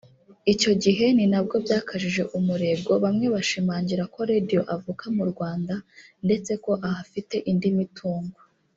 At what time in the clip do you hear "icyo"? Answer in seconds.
0.53-0.71